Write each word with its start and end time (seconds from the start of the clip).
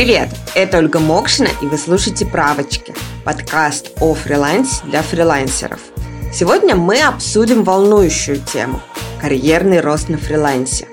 Привет, 0.00 0.30
это 0.54 0.78
Ольга 0.78 0.98
Мокшина, 0.98 1.48
и 1.60 1.66
вы 1.66 1.76
слушаете 1.76 2.24
«Правочки»– 2.24 2.94
подкаст 3.26 3.90
о 4.00 4.14
фрилансе 4.14 4.82
для 4.86 5.02
фрилансеров. 5.02 5.78
Сегодня 6.32 6.74
мы 6.74 7.02
обсудим 7.02 7.64
волнующую 7.64 8.38
тему– 8.38 8.80
карьерный 9.20 9.80
рост 9.80 10.08
на 10.08 10.16
фрилансе. 10.16 10.88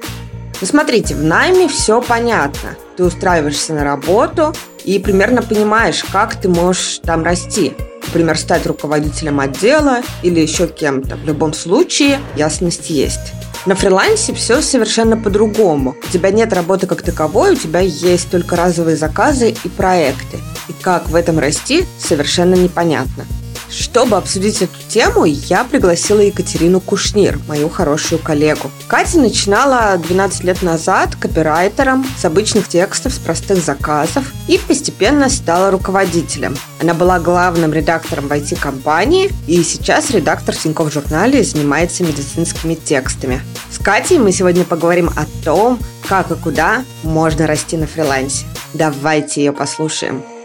Ну 0.60 0.68
смотрите, 0.68 1.16
в 1.16 1.24
найме 1.24 1.70
все 1.70 2.02
понятно. 2.02 2.76
Ты 2.98 3.06
устраиваешься 3.06 3.74
на 3.74 3.86
работу 3.86 4.54
и 4.84 5.00
примерно 5.00 5.42
понимаешь, 5.42 6.04
как 6.12 6.36
ты 6.36 6.50
можешь 6.50 7.00
там 7.02 7.24
расти. 7.24 7.78
Например, 8.08 8.38
стать 8.38 8.68
руководителем 8.68 9.40
отдела 9.40 10.02
или 10.22 10.42
еще 10.42 10.68
кем-то. 10.68 11.16
В 11.16 11.24
любом 11.26 11.54
случае 11.54 12.20
ясность 12.36 12.90
есть. 12.90 13.32
На 13.66 13.76
фрилансе 13.76 14.34
все 14.34 14.62
совершенно 14.62 15.18
по-другому. 15.18 15.96
У 16.08 16.12
тебя 16.12 16.32
нет 16.32 16.54
работы 16.54 16.88
как 16.88 17.02
таковой, 17.02 17.54
у 17.54 17.56
тебя 17.56 17.80
есть 17.80 18.30
только 18.30 18.56
разовые 18.56 18.96
заказы 18.96 19.56
и 19.64 19.70
проекты. 19.70 20.38
И 20.70 20.74
как 20.74 21.10
в 21.10 21.16
этом 21.16 21.40
расти, 21.40 21.86
совершенно 21.98 22.56
непонятно. 22.56 23.26
Чтобы 23.70 24.18
обсудить 24.18 24.62
эту 24.62 24.78
тему, 24.88 25.26
я 25.26 25.64
пригласила 25.64 26.20
Екатерину 26.20 26.80
Кушнир, 26.80 27.40
мою 27.48 27.70
хорошую 27.70 28.20
коллегу. 28.20 28.72
Катя 28.88 29.20
начинала 29.20 29.98
12 29.98 30.44
лет 30.44 30.62
назад 30.62 31.16
копирайтером 31.16 32.06
с 32.18 32.24
обычных 32.26 32.68
текстов, 32.68 33.14
с 33.14 33.18
простых 33.18 33.64
заказов 33.64 34.32
и 34.48 34.58
постепенно 34.58 35.30
стала 35.30 35.72
руководителем. 35.72 36.56
Она 36.82 36.94
была 36.94 37.20
главным 37.20 37.74
редактором 37.74 38.28
в 38.28 38.32
IT-компании 38.32 39.32
и 39.48 39.62
сейчас 39.64 40.12
редактор 40.12 40.56
в 40.56 40.60
Тинькофф 40.60 40.94
журнале 40.94 41.44
занимается 41.44 42.04
медицинскими 42.04 42.76
текстами. 42.76 43.42
С 43.70 43.80
Катей 43.80 44.20
мы 44.20 44.32
сегодня 44.32 44.64
поговорим 44.64 45.10
о 45.10 45.26
том, 45.44 45.80
как 46.08 46.32
и 46.32 46.36
куда 46.36 46.86
можно 47.04 47.48
расти 47.48 47.76
на 47.76 47.88
фрилансе. 47.88 48.46
Давайте 48.74 49.44
ее 49.44 49.52
послушаем. 49.52 50.37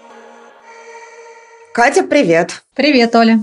Катя, 1.74 2.02
привет! 2.02 2.62
Привет, 2.76 3.14
Оля! 3.14 3.42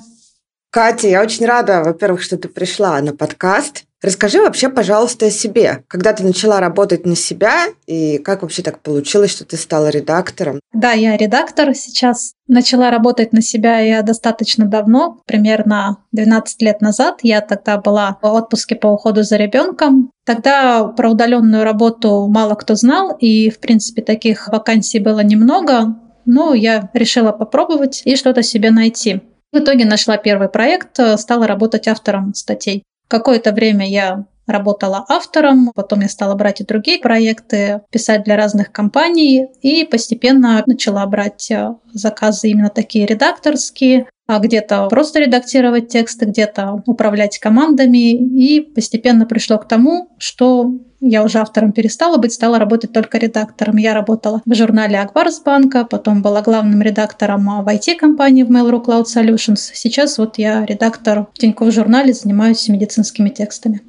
Катя, 0.69 1.07
я 1.07 1.23
очень 1.23 1.47
рада, 1.47 1.81
во-первых, 1.83 2.21
что 2.21 2.37
ты 2.37 2.47
пришла 2.47 3.01
на 3.01 3.15
подкаст. 3.15 3.85
Расскажи 4.03 4.39
вообще, 4.39 4.69
пожалуйста, 4.69 5.25
о 5.25 5.31
себе. 5.31 5.83
Когда 5.87 6.13
ты 6.13 6.23
начала 6.23 6.59
работать 6.59 7.07
на 7.07 7.15
себя 7.15 7.65
и 7.87 8.19
как 8.19 8.43
вообще 8.43 8.61
так 8.61 8.81
получилось, 8.81 9.31
что 9.31 9.45
ты 9.45 9.57
стала 9.57 9.89
редактором? 9.89 10.59
Да, 10.73 10.91
я 10.91 11.17
редактор 11.17 11.73
сейчас. 11.73 12.33
Начала 12.47 12.91
работать 12.91 13.33
на 13.33 13.41
себя 13.41 13.79
я 13.79 14.03
достаточно 14.03 14.65
давно, 14.67 15.21
примерно 15.25 15.97
12 16.11 16.61
лет 16.61 16.81
назад. 16.81 17.21
Я 17.23 17.41
тогда 17.41 17.77
была 17.77 18.19
в 18.21 18.27
отпуске 18.27 18.75
по 18.75 18.87
уходу 18.87 19.23
за 19.23 19.37
ребенком. 19.37 20.11
Тогда 20.23 20.83
про 20.83 21.09
удаленную 21.09 21.63
работу 21.63 22.27
мало 22.27 22.53
кто 22.53 22.75
знал, 22.75 23.17
и, 23.19 23.49
в 23.49 23.59
принципе, 23.59 24.03
таких 24.03 24.49
вакансий 24.49 24.99
было 24.99 25.21
немного. 25.21 25.95
Но 26.25 26.53
я 26.53 26.89
решила 26.93 27.31
попробовать 27.31 28.01
и 28.05 28.15
что-то 28.15 28.43
себе 28.43 28.71
найти. 28.71 29.21
В 29.51 29.57
итоге 29.57 29.85
нашла 29.85 30.17
первый 30.17 30.49
проект, 30.49 30.99
э, 30.99 31.17
стала 31.17 31.47
работать 31.47 31.87
автором 31.87 32.33
статей. 32.33 32.83
Какое-то 33.07 33.51
время 33.51 33.89
я 33.89 34.25
работала 34.45 35.05
автором, 35.07 35.71
потом 35.73 36.01
я 36.01 36.09
стала 36.09 36.35
брать 36.35 36.61
и 36.61 36.65
другие 36.65 36.99
проекты, 36.99 37.81
писать 37.91 38.23
для 38.23 38.35
разных 38.35 38.71
компаний 38.71 39.47
и 39.61 39.85
постепенно 39.85 40.63
начала 40.65 41.05
брать 41.05 41.49
э, 41.51 41.75
заказы 41.93 42.49
именно 42.49 42.69
такие 42.69 43.05
редакторские, 43.05 44.07
а 44.29 44.37
где-то 44.37 44.89
просто 44.89 45.21
редактировать 45.21 45.87
тексты, 45.87 46.25
где-то 46.25 46.83
управлять 46.85 47.39
командами. 47.39 48.13
И 48.13 48.61
постепенно 48.61 49.25
пришло 49.25 49.57
к 49.57 49.67
тому, 49.67 50.11
что 50.19 50.71
я 50.99 51.23
уже 51.23 51.39
автором 51.39 51.71
перестала 51.71 52.17
быть, 52.17 52.31
стала 52.31 52.59
работать 52.59 52.93
только 52.93 53.17
редактором. 53.17 53.77
Я 53.77 53.95
работала 53.95 54.43
в 54.45 54.53
журнале 54.53 54.99
Акбарсбанка, 54.99 55.83
потом 55.83 56.21
была 56.21 56.43
главным 56.43 56.79
редактором 56.83 57.63
в 57.63 57.67
IT-компании 57.67 58.43
в 58.43 58.51
Mail.ru 58.51 58.85
Cloud 58.85 59.05
Solutions. 59.05 59.71
Сейчас 59.73 60.19
вот 60.19 60.37
я 60.37 60.63
редактор 60.63 61.25
в 61.33 61.39
Тинькофф 61.39 61.73
журнале, 61.73 62.13
занимаюсь 62.13 62.69
медицинскими 62.69 63.29
текстами. 63.29 63.81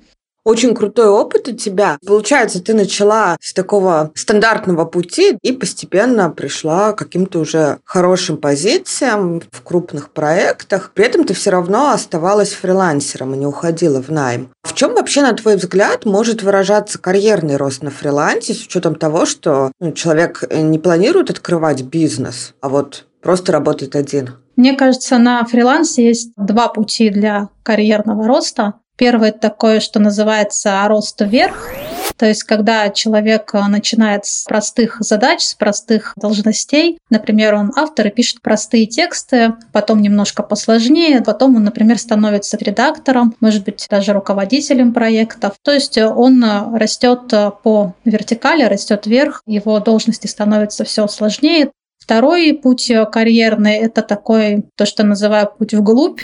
Очень 0.44 0.74
крутой 0.74 1.08
опыт 1.08 1.48
у 1.48 1.52
тебя. 1.52 1.98
Получается, 2.06 2.62
ты 2.62 2.72
начала 2.72 3.36
с 3.40 3.52
такого 3.52 4.10
стандартного 4.14 4.86
пути 4.86 5.36
и 5.42 5.52
постепенно 5.52 6.30
пришла 6.30 6.92
к 6.92 6.98
каким-то 6.98 7.40
уже 7.40 7.78
хорошим 7.84 8.38
позициям 8.38 9.42
в 9.50 9.62
крупных 9.62 10.10
проектах. 10.10 10.92
При 10.94 11.04
этом 11.04 11.24
ты 11.24 11.34
все 11.34 11.50
равно 11.50 11.90
оставалась 11.90 12.52
фрилансером 12.52 13.34
и 13.34 13.38
не 13.38 13.46
уходила 13.46 14.02
в 14.02 14.08
найм. 14.08 14.50
В 14.62 14.74
чем 14.74 14.94
вообще, 14.94 15.22
на 15.22 15.34
твой 15.34 15.56
взгляд, 15.56 16.06
может 16.06 16.42
выражаться 16.42 16.98
карьерный 16.98 17.56
рост 17.56 17.82
на 17.82 17.90
фрилансе 17.90 18.54
с 18.54 18.64
учетом 18.64 18.94
того, 18.94 19.26
что 19.26 19.72
ну, 19.78 19.92
человек 19.92 20.44
не 20.50 20.78
планирует 20.78 21.30
открывать 21.30 21.82
бизнес, 21.82 22.54
а 22.60 22.68
вот 22.68 23.06
просто 23.20 23.52
работает 23.52 23.94
один? 23.94 24.30
Мне 24.56 24.74
кажется, 24.74 25.18
на 25.18 25.44
фрилансе 25.44 26.06
есть 26.06 26.32
два 26.36 26.68
пути 26.68 27.10
для 27.10 27.48
карьерного 27.62 28.26
роста. 28.26 28.74
Первый 29.00 29.32
такое, 29.32 29.80
что 29.80 29.98
называется 29.98 30.84
рост 30.86 31.22
вверх. 31.22 31.70
То 32.18 32.26
есть, 32.26 32.44
когда 32.44 32.90
человек 32.90 33.54
э, 33.54 33.66
начинает 33.66 34.26
с 34.26 34.44
простых 34.44 34.98
задач, 35.00 35.40
с 35.40 35.54
простых 35.54 36.12
должностей, 36.16 36.98
например, 37.08 37.54
он 37.54 37.72
автор 37.76 38.08
и 38.08 38.10
пишет 38.10 38.42
простые 38.42 38.84
тексты, 38.84 39.54
потом 39.72 40.02
немножко 40.02 40.42
посложнее, 40.42 41.22
потом 41.22 41.56
он, 41.56 41.64
например, 41.64 41.98
становится 41.98 42.58
редактором, 42.58 43.34
может 43.40 43.64
быть, 43.64 43.86
даже 43.88 44.12
руководителем 44.12 44.92
проектов. 44.92 45.54
То 45.62 45.72
есть 45.72 45.96
э, 45.96 46.06
он 46.06 46.44
э, 46.44 46.78
растет 46.78 47.22
по 47.62 47.94
вертикали, 48.04 48.64
растет 48.64 49.06
вверх, 49.06 49.40
его 49.46 49.80
должности 49.80 50.26
становятся 50.26 50.84
все 50.84 51.08
сложнее. 51.08 51.70
Второй 51.98 52.52
путь 52.52 52.92
карьерный– 53.10 53.76
это 53.78 54.02
такой, 54.02 54.66
то, 54.76 54.84
что 54.84 55.04
называю 55.04 55.50
путь 55.58 55.72
вглубь. 55.72 56.20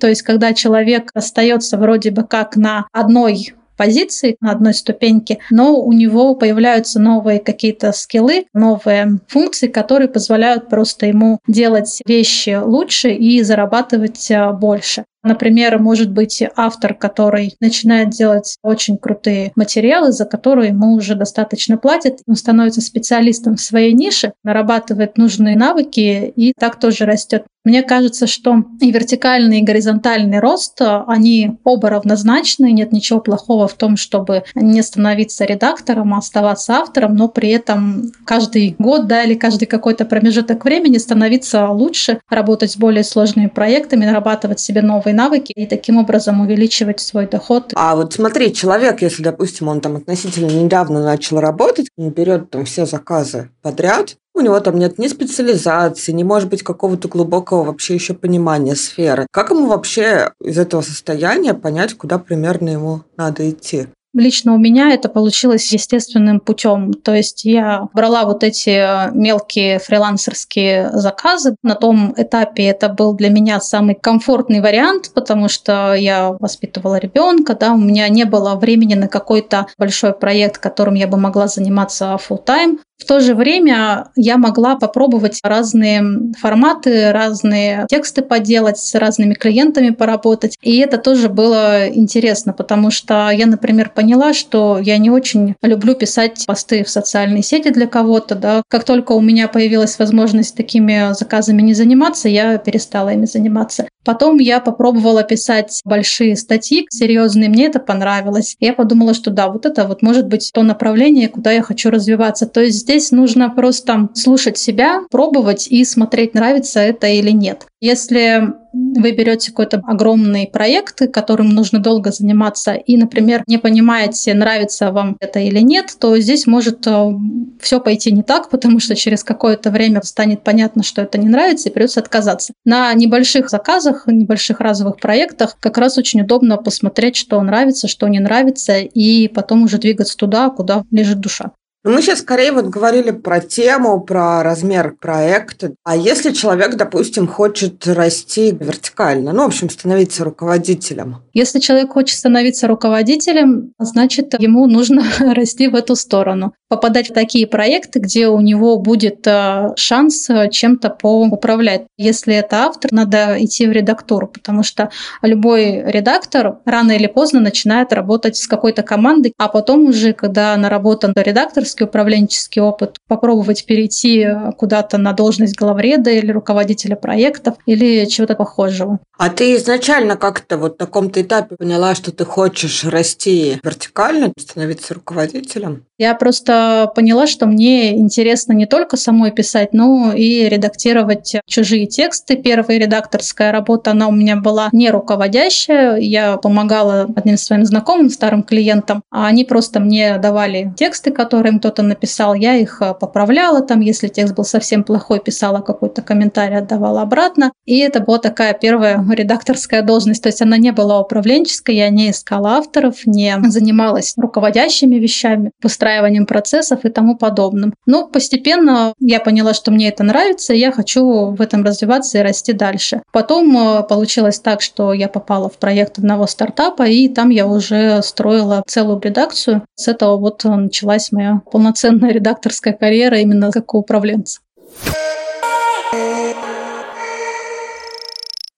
То 0.00 0.08
есть, 0.08 0.22
когда 0.22 0.54
человек 0.54 1.10
остается 1.14 1.76
вроде 1.76 2.10
бы 2.10 2.24
как 2.24 2.56
на 2.56 2.86
одной 2.92 3.54
позиции, 3.80 4.36
на 4.42 4.50
одной 4.50 4.74
ступеньке, 4.74 5.38
но 5.50 5.80
у 5.80 5.92
него 5.94 6.34
появляются 6.34 7.00
новые 7.00 7.38
какие-то 7.38 7.92
скиллы, 7.92 8.44
новые 8.52 9.20
функции, 9.26 9.68
которые 9.68 10.08
позволяют 10.08 10.68
просто 10.68 11.06
ему 11.06 11.38
делать 11.46 12.02
вещи 12.04 12.60
лучше 12.62 13.10
и 13.12 13.42
зарабатывать 13.42 14.30
а, 14.30 14.52
больше. 14.52 15.06
Например, 15.22 15.78
может 15.78 16.10
быть 16.10 16.42
автор, 16.56 16.94
который 16.94 17.54
начинает 17.60 18.10
делать 18.10 18.56
очень 18.62 18.96
крутые 18.96 19.52
материалы, 19.54 20.12
за 20.12 20.24
которые 20.24 20.68
ему 20.68 20.94
уже 20.94 21.14
достаточно 21.14 21.76
платят. 21.76 22.20
Он 22.26 22.36
становится 22.36 22.80
специалистом 22.80 23.56
в 23.56 23.60
своей 23.60 23.92
нише, 23.92 24.32
нарабатывает 24.44 25.18
нужные 25.18 25.56
навыки 25.56 26.32
и 26.34 26.52
так 26.58 26.78
тоже 26.78 27.04
растет. 27.04 27.44
Мне 27.62 27.82
кажется, 27.82 28.26
что 28.26 28.64
и 28.80 28.90
вертикальный, 28.90 29.58
и 29.58 29.62
горизонтальный 29.62 30.38
рост, 30.38 30.80
они 30.80 31.58
оба 31.62 31.90
равнозначны. 31.90 32.72
Нет 32.72 32.90
ничего 32.90 33.20
плохого 33.20 33.68
в 33.68 33.74
том, 33.74 33.98
чтобы 33.98 34.44
не 34.54 34.80
становиться 34.82 35.44
редактором, 35.44 36.14
а 36.14 36.18
оставаться 36.18 36.76
автором, 36.76 37.16
но 37.16 37.28
при 37.28 37.50
этом 37.50 38.12
каждый 38.24 38.76
год 38.78 39.06
да, 39.08 39.24
или 39.24 39.34
каждый 39.34 39.66
какой-то 39.66 40.06
промежуток 40.06 40.64
времени 40.64 40.96
становиться 40.96 41.68
лучше, 41.68 42.20
работать 42.30 42.72
с 42.72 42.76
более 42.78 43.04
сложными 43.04 43.48
проектами, 43.48 44.06
нарабатывать 44.06 44.60
себе 44.60 44.80
новые 44.80 45.09
новые 45.10 45.30
навыки 45.30 45.52
и 45.54 45.66
таким 45.66 45.98
образом 45.98 46.40
увеличивать 46.40 47.00
свой 47.00 47.26
доход. 47.26 47.72
А 47.74 47.94
вот 47.96 48.12
смотри, 48.14 48.52
человек, 48.52 49.02
если, 49.02 49.22
допустим, 49.22 49.68
он 49.68 49.80
там 49.80 49.96
относительно 49.96 50.50
недавно 50.50 51.02
начал 51.02 51.40
работать, 51.40 51.88
не 51.96 52.10
берет 52.10 52.50
там 52.50 52.64
все 52.64 52.86
заказы 52.86 53.50
подряд, 53.62 54.16
у 54.34 54.40
него 54.40 54.60
там 54.60 54.78
нет 54.78 54.98
ни 54.98 55.08
специализации, 55.08 56.12
ни, 56.12 56.22
может 56.22 56.48
быть, 56.48 56.62
какого-то 56.62 57.08
глубокого 57.08 57.64
вообще 57.64 57.94
еще 57.94 58.14
понимания 58.14 58.76
сферы. 58.76 59.26
Как 59.32 59.50
ему 59.50 59.66
вообще 59.66 60.32
из 60.42 60.58
этого 60.58 60.82
состояния 60.82 61.54
понять, 61.54 61.94
куда 61.94 62.18
примерно 62.18 62.70
ему 62.70 63.02
надо 63.16 63.48
идти? 63.48 63.88
Лично 64.12 64.54
у 64.54 64.58
меня 64.58 64.90
это 64.90 65.08
получилось 65.08 65.72
естественным 65.72 66.40
путем. 66.40 66.92
То 66.92 67.14
есть 67.14 67.44
я 67.44 67.88
брала 67.94 68.24
вот 68.24 68.42
эти 68.42 68.70
э, 68.70 69.12
мелкие 69.12 69.78
фрилансерские 69.78 70.90
заказы. 70.92 71.54
На 71.62 71.76
том 71.76 72.12
этапе 72.16 72.64
это 72.64 72.88
был 72.88 73.14
для 73.14 73.28
меня 73.30 73.60
самый 73.60 73.94
комфортный 73.94 74.60
вариант, 74.60 75.12
потому 75.14 75.48
что 75.48 75.94
я 75.94 76.32
воспитывала 76.32 76.98
ребенка, 76.98 77.54
да, 77.54 77.72
у 77.72 77.78
меня 77.78 78.08
не 78.08 78.24
было 78.24 78.56
времени 78.56 78.94
на 78.94 79.06
какой-то 79.06 79.66
большой 79.78 80.12
проект, 80.12 80.58
которым 80.58 80.94
я 80.94 81.06
бы 81.06 81.16
могла 81.16 81.46
заниматься 81.46 82.18
full 82.28 82.44
time. 82.44 82.78
В 83.00 83.06
то 83.06 83.20
же 83.20 83.34
время 83.34 84.08
я 84.14 84.36
могла 84.36 84.76
попробовать 84.76 85.40
разные 85.42 86.02
форматы, 86.38 87.12
разные 87.12 87.86
тексты 87.88 88.20
поделать, 88.20 88.78
с 88.78 88.94
разными 88.94 89.32
клиентами 89.34 89.90
поработать. 89.90 90.58
И 90.62 90.78
это 90.78 90.98
тоже 90.98 91.30
было 91.30 91.88
интересно, 91.88 92.52
потому 92.52 92.90
что 92.90 93.30
я, 93.30 93.46
например, 93.46 93.90
поняла, 93.94 94.34
что 94.34 94.78
я 94.78 94.98
не 94.98 95.10
очень 95.10 95.54
люблю 95.62 95.94
писать 95.94 96.44
посты 96.46 96.84
в 96.84 96.90
социальные 96.90 97.42
сети 97.42 97.70
для 97.70 97.86
кого-то. 97.86 98.34
Да. 98.34 98.62
Как 98.68 98.84
только 98.84 99.12
у 99.12 99.20
меня 99.20 99.48
появилась 99.48 99.98
возможность 99.98 100.54
такими 100.54 101.14
заказами 101.14 101.62
не 101.62 101.72
заниматься, 101.72 102.28
я 102.28 102.58
перестала 102.58 103.08
ими 103.14 103.24
заниматься. 103.24 103.88
Потом 104.04 104.38
я 104.38 104.60
попробовала 104.60 105.22
писать 105.22 105.80
большие 105.84 106.36
статьи, 106.36 106.86
серьезные, 106.90 107.48
мне 107.48 107.66
это 107.66 107.80
понравилось. 107.80 108.56
Я 108.60 108.72
подумала, 108.72 109.14
что 109.14 109.30
да, 109.30 109.48
вот 109.48 109.66
это 109.66 109.86
вот 109.86 110.02
может 110.02 110.26
быть 110.26 110.50
то 110.52 110.62
направление, 110.62 111.28
куда 111.28 111.52
я 111.52 111.62
хочу 111.62 111.90
развиваться. 111.90 112.46
То 112.46 112.60
есть 112.60 112.89
Здесь 112.90 113.12
нужно 113.12 113.50
просто 113.50 114.08
слушать 114.14 114.58
себя, 114.58 115.02
пробовать 115.12 115.68
и 115.68 115.84
смотреть, 115.84 116.34
нравится 116.34 116.80
это 116.80 117.06
или 117.06 117.30
нет. 117.30 117.68
Если 117.80 118.52
вы 118.72 119.12
берете 119.12 119.50
какой-то 119.52 119.80
огромный 119.86 120.48
проект, 120.52 121.00
которым 121.12 121.50
нужно 121.50 121.78
долго 121.78 122.10
заниматься, 122.10 122.72
и, 122.72 122.96
например, 122.96 123.44
не 123.46 123.58
понимаете, 123.58 124.34
нравится 124.34 124.90
вам 124.90 125.16
это 125.20 125.38
или 125.38 125.60
нет, 125.60 125.94
то 126.00 126.18
здесь 126.18 126.48
может 126.48 126.84
э, 126.88 127.12
все 127.60 127.78
пойти 127.78 128.10
не 128.10 128.24
так, 128.24 128.50
потому 128.50 128.80
что 128.80 128.96
через 128.96 129.22
какое-то 129.22 129.70
время 129.70 130.02
станет 130.02 130.42
понятно, 130.42 130.82
что 130.82 131.02
это 131.02 131.16
не 131.16 131.28
нравится, 131.28 131.68
и 131.68 131.72
придется 131.72 132.00
отказаться. 132.00 132.54
На 132.64 132.92
небольших 132.94 133.50
заказах, 133.50 134.08
небольших 134.08 134.58
разовых 134.58 134.96
проектах 134.96 135.56
как 135.60 135.78
раз 135.78 135.96
очень 135.96 136.22
удобно 136.22 136.56
посмотреть, 136.56 137.14
что 137.14 137.40
нравится, 137.40 137.86
что 137.86 138.08
не 138.08 138.18
нравится, 138.18 138.78
и 138.78 139.28
потом 139.28 139.62
уже 139.62 139.78
двигаться 139.78 140.16
туда, 140.16 140.50
куда 140.50 140.82
лежит 140.90 141.20
душа. 141.20 141.52
Мы 141.82 142.02
сейчас 142.02 142.18
скорее 142.18 142.52
вот 142.52 142.66
говорили 142.66 143.10
про 143.10 143.40
тему, 143.40 144.02
про 144.02 144.42
размер 144.42 144.96
проекта. 145.00 145.72
А 145.82 145.96
если 145.96 146.32
человек, 146.32 146.76
допустим, 146.76 147.26
хочет 147.26 147.86
расти 147.86 148.50
вертикально, 148.52 149.32
ну, 149.32 149.44
в 149.44 149.46
общем, 149.46 149.70
становиться 149.70 150.24
руководителем? 150.24 151.22
Если 151.32 151.58
человек 151.58 151.92
хочет 151.92 152.18
становиться 152.18 152.66
руководителем, 152.66 153.72
значит, 153.78 154.38
ему 154.38 154.66
нужно 154.66 155.04
расти 155.20 155.68
в 155.68 155.74
эту 155.74 155.96
сторону. 155.96 156.52
Попадать 156.68 157.10
в 157.10 157.14
такие 157.14 157.46
проекты, 157.46 157.98
где 157.98 158.28
у 158.28 158.40
него 158.40 158.76
будет 158.78 159.26
э, 159.26 159.70
шанс 159.76 160.28
э, 160.28 160.50
чем-то 160.50 160.90
поуправлять. 160.90 161.86
Если 161.96 162.34
это 162.34 162.64
автор, 162.64 162.92
надо 162.92 163.42
идти 163.42 163.66
в 163.66 163.72
редактуру, 163.72 164.26
потому 164.26 164.62
что 164.62 164.90
любой 165.22 165.82
редактор 165.90 166.58
рано 166.66 166.92
или 166.92 167.06
поздно 167.06 167.40
начинает 167.40 167.94
работать 167.94 168.36
с 168.36 168.46
какой-то 168.46 168.82
командой, 168.82 169.32
а 169.38 169.48
потом 169.48 169.86
уже, 169.86 170.12
когда 170.12 170.54
наработан 170.58 171.14
редактор, 171.16 171.64
менеджерский, 171.70 171.84
управленческий 171.84 172.62
опыт, 172.62 172.96
попробовать 173.06 173.64
перейти 173.64 174.26
куда-то 174.56 174.98
на 174.98 175.12
должность 175.12 175.56
главреда 175.56 176.10
или 176.10 176.32
руководителя 176.32 176.96
проектов 176.96 177.56
или 177.66 178.06
чего-то 178.06 178.34
похожего. 178.34 178.98
А 179.18 179.28
ты 179.28 179.56
изначально 179.56 180.16
как-то 180.16 180.56
вот 180.56 180.74
в 180.74 180.78
таком-то 180.78 181.20
этапе 181.20 181.56
поняла, 181.56 181.94
что 181.94 182.12
ты 182.12 182.24
хочешь 182.24 182.84
расти 182.84 183.60
вертикально, 183.62 184.32
становиться 184.38 184.94
руководителем? 184.94 185.84
Я 186.00 186.14
просто 186.14 186.90
поняла, 186.94 187.26
что 187.26 187.44
мне 187.44 187.98
интересно 187.98 188.54
не 188.54 188.64
только 188.64 188.96
самой 188.96 189.32
писать, 189.32 189.74
но 189.74 190.14
и 190.14 190.48
редактировать 190.48 191.36
чужие 191.46 191.84
тексты. 191.84 192.36
Первая 192.36 192.78
редакторская 192.78 193.52
работа, 193.52 193.90
она 193.90 194.08
у 194.08 194.10
меня 194.10 194.36
была 194.36 194.70
не 194.72 194.88
руководящая. 194.88 195.98
Я 195.98 196.38
помогала 196.38 197.06
одним 197.14 197.36
своим 197.36 197.66
знакомым, 197.66 198.08
старым 198.08 198.44
клиентам, 198.44 199.02
а 199.10 199.26
они 199.26 199.44
просто 199.44 199.78
мне 199.78 200.16
давали 200.16 200.72
тексты, 200.74 201.10
которые 201.10 201.52
им 201.52 201.58
кто-то 201.58 201.82
написал. 201.82 202.32
Я 202.32 202.56
их 202.56 202.80
поправляла 202.98 203.60
там, 203.60 203.80
если 203.80 204.08
текст 204.08 204.34
был 204.34 204.44
совсем 204.44 204.84
плохой, 204.84 205.20
писала 205.20 205.60
какой-то 205.60 206.00
комментарий, 206.00 206.56
отдавала 206.56 207.02
обратно. 207.02 207.52
И 207.66 207.78
это 207.78 208.00
была 208.00 208.16
такая 208.16 208.54
первая 208.54 209.04
редакторская 209.10 209.82
должность. 209.82 210.22
То 210.22 210.30
есть 210.30 210.40
она 210.40 210.56
не 210.56 210.72
была 210.72 210.98
управленческой, 210.98 211.74
я 211.74 211.90
не 211.90 212.10
искала 212.10 212.52
авторов, 212.52 213.04
не 213.04 213.36
занималась 213.48 214.14
руководящими 214.16 214.94
вещами, 214.94 215.50
выстраиванием 215.90 216.26
процессов 216.26 216.84
и 216.84 216.88
тому 216.88 217.16
подобным. 217.16 217.74
Но 217.86 218.06
постепенно 218.06 218.94
я 219.00 219.20
поняла, 219.20 219.54
что 219.54 219.70
мне 219.70 219.88
это 219.88 220.04
нравится, 220.04 220.54
и 220.54 220.58
я 220.58 220.72
хочу 220.72 221.30
в 221.30 221.40
этом 221.40 221.64
развиваться 221.64 222.18
и 222.18 222.22
расти 222.22 222.52
дальше. 222.52 223.02
Потом 223.12 223.56
э, 223.56 223.82
получилось 223.82 224.38
так, 224.38 224.62
что 224.62 224.92
я 224.92 225.08
попала 225.08 225.48
в 225.48 225.58
проект 225.58 225.98
одного 225.98 226.26
стартапа, 226.26 226.86
и 226.86 227.08
там 227.08 227.30
я 227.30 227.46
уже 227.46 228.02
строила 228.02 228.62
целую 228.66 229.00
редакцию. 229.00 229.62
С 229.74 229.88
этого 229.88 230.16
вот 230.16 230.44
началась 230.44 231.12
моя 231.12 231.42
полноценная 231.50 232.12
редакторская 232.12 232.72
карьера 232.72 233.18
именно 233.18 233.50
как 233.50 233.74
управленца. 233.74 234.40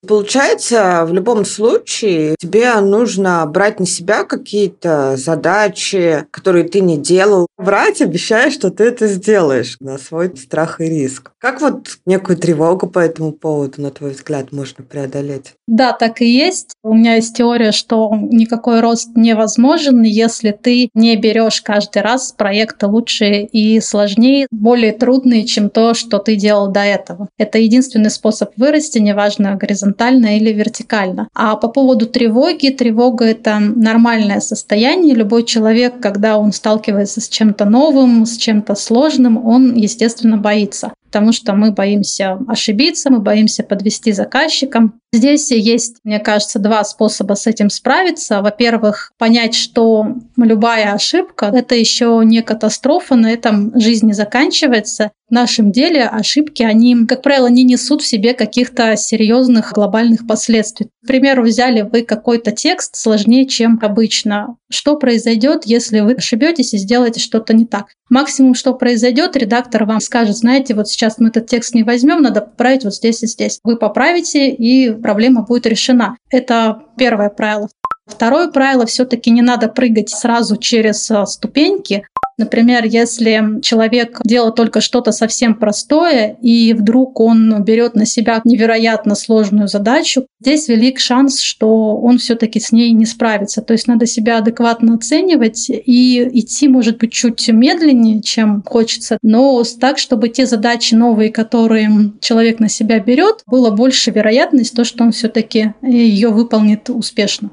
Получается, 0.07 1.05
в 1.07 1.13
любом 1.15 1.45
случае 1.45 2.35
тебе 2.39 2.75
нужно 2.81 3.47
брать 3.47 3.79
на 3.79 3.87
себя 3.87 4.25
какие-то 4.25 5.17
задачи, 5.17 6.27
которые 6.33 6.65
ты 6.65 6.81
не 6.81 6.99
делал. 6.99 7.47
Брать, 7.57 8.03
обещая, 8.03 8.51
что 8.51 8.71
ты 8.71 8.85
это 8.85 9.07
сделаешь 9.07 9.77
на 9.79 9.99
свой 9.99 10.37
страх 10.37 10.81
и 10.81 10.87
риск. 10.87 11.31
Как 11.39 11.61
вот 11.61 11.99
некую 12.05 12.37
тревогу 12.37 12.89
по 12.89 12.99
этому 12.99 13.31
поводу, 13.31 13.81
на 13.81 13.91
твой 13.93 14.11
взгляд, 14.11 14.51
можно 14.51 14.83
преодолеть? 14.83 15.55
Да, 15.69 15.93
так 15.93 16.21
и 16.21 16.27
есть. 16.27 16.73
У 16.83 16.95
меня 16.95 17.15
есть 17.15 17.37
теория, 17.37 17.71
что 17.71 18.11
никакой 18.13 18.81
рост 18.81 19.11
невозможен, 19.15 20.03
если 20.03 20.51
ты 20.51 20.91
не 20.95 21.17
берешь 21.17 21.63
каждый 21.63 22.03
раз 22.03 22.33
проекты 22.33 22.89
лучше 22.89 23.43
и 23.43 23.81
сложнее, 23.81 24.49
более 24.51 24.93
трудные, 24.93 25.45
чем 25.45 25.71
то, 25.71 25.95
что 25.95 26.19
ты 26.19 26.35
делал 26.35 26.69
до 26.69 26.81
этого. 26.81 27.29
Это 27.39 27.59
единственный 27.59 28.11
способ 28.11 28.51
вырасти, 28.57 28.99
неважно 28.99 29.55
горизонтально 29.55 29.92
горизонтально 29.93 30.37
или 30.37 30.53
вертикально. 30.53 31.29
А 31.35 31.57
по 31.57 31.69
поводу 31.69 32.07
тревоги, 32.07 32.69
тревога— 32.71 33.25
это 33.27 33.59
нормальное 33.59 34.41
состояние. 34.41 35.15
Любой 35.15 35.45
человек, 35.45 36.01
когда 36.01 36.39
он 36.39 36.53
сталкивается 36.53 37.21
с 37.21 37.29
чем-то 37.29 37.65
новым, 37.65 38.27
с 38.27 38.37
чем-то 38.37 38.75
сложным, 38.75 39.45
он, 39.47 39.75
естественно, 39.75 40.37
боится 40.37 40.93
потому 41.13 41.33
что 41.33 41.53
мы 41.53 41.73
боимся 41.73 42.39
ошибиться, 42.49 43.11
мы 43.11 43.19
боимся 43.19 43.63
подвести 43.63 44.13
заказчика. 44.13 44.93
Здесь 45.13 45.51
есть, 45.51 45.97
мне 46.05 46.19
кажется, 46.21 46.59
два 46.59 46.83
способа 46.85 47.35
с 47.35 47.47
этим 47.47 47.69
справиться. 47.69 48.41
Во-первых, 48.41 49.13
понять, 49.19 49.55
что 49.55 50.07
любая 50.39 50.95
ошибка— 50.95 51.53
это 51.55 51.75
еще 51.75 52.23
не 52.25 52.41
катастрофа, 52.41 53.15
на 53.15 53.31
этом 53.31 53.79
жизнь 53.79 54.07
не 54.07 54.15
заканчивается. 54.15 55.11
В 55.29 55.35
нашем 55.35 55.71
деле 55.71 56.05
ошибки, 56.05 56.63
они, 56.63 57.07
как 57.07 57.23
правило, 57.23 57.49
не 57.49 57.63
несут 57.63 58.01
в 58.01 58.07
себе 58.07 58.33
каких-то 58.33 58.97
серьезных 58.97 59.73
глобальных 59.73 60.27
последствий. 60.27 60.89
К 61.05 61.07
примеру, 61.07 61.43
взяли 61.43 61.83
вы 61.83 62.03
какой-то 62.03 62.53
текст 62.53 62.97
сложнее, 62.97 63.47
чем 63.47 63.79
обычно. 63.83 64.57
Что 64.71 64.97
произойдет, 64.97 65.63
если 65.67 66.01
вы 66.01 66.15
ошибетесь 66.15 66.73
и 66.73 66.79
сделаете 66.79 67.21
что-то 67.21 67.55
не 67.55 67.67
так? 67.67 67.87
Максимум, 68.09 68.55
что 68.55 68.75
произойдет, 68.75 69.37
редактор 69.37 69.85
вам 69.85 70.01
скажет, 70.01 70.37
знаете, 70.37 70.75
вот 70.75 70.89
сейчас 70.89 71.02
мы 71.19 71.29
этот 71.29 71.47
текст 71.47 71.75
не 71.75 71.83
возьмем, 71.83 72.23
надо 72.23 72.41
поправить 72.41 72.85
вот 72.85 72.95
здесь 72.95 73.23
и 73.23 73.27
здесь. 73.27 73.61
Вы 73.65 73.77
поправите, 73.77 74.51
и 74.51 74.91
проблема 74.91 75.43
будет 75.43 75.67
решена. 75.67 76.17
Это 76.31 76.83
первое 76.97 77.29
правило. 77.29 77.69
Второе 78.07 78.49
правило, 78.49 78.85
все-таки 78.87 79.31
не 79.31 79.43
надо 79.43 79.69
прыгать 79.69 80.11
сразу 80.11 80.57
через 80.57 81.11
э, 81.11 81.25
ступеньки, 81.27 82.05
Например, 82.43 82.85
если 82.85 83.61
человек 83.63 84.21
делает 84.25 84.57
только 84.57 84.81
что-то 84.81 85.13
совсем 85.13 85.55
простое, 85.55 86.37
и 86.43 86.73
вдруг 86.73 87.21
он 87.21 87.63
берет 87.63 87.95
на 87.95 88.05
себя 88.05 88.41
невероятно 88.45 89.15
сложную 89.15 89.69
задачу, 89.69 90.27
здесь 90.41 90.67
велик 90.69 90.99
шанс, 90.99 91.41
что 91.41 91.97
он 91.97 92.19
все-таки 92.19 92.59
с 92.59 92.73
ней 92.73 92.91
не 92.91 93.07
справится. 93.07 93.63
То 93.63 93.75
есть 93.75 93.87
надо 93.87 94.07
себя 94.07 94.39
адекватно 94.39 94.95
оценивать 94.95 95.71
и 95.71 96.29
идти, 96.33 96.67
может 96.67 96.99
быть, 96.99 97.13
чуть 97.13 97.49
медленнее, 97.49 98.23
чем 98.23 98.63
хочется, 98.67 99.19
но 99.23 99.63
так, 99.81 99.99
чтобы 99.99 100.29
те 100.29 100.45
задачи 100.47 100.95
новые, 100.95 101.31
которые 101.31 102.13
человек 102.21 102.59
на 102.59 102.69
себя 102.69 102.99
берет, 102.99 103.43
было 103.47 103.71
больше 103.71 104.11
вероятность, 104.11 104.75
то, 104.75 104.85
что 104.85 105.05
он 105.05 105.13
все-таки 105.13 105.75
ее 105.83 106.31
выполнит 106.31 106.91
успешно. 106.91 107.51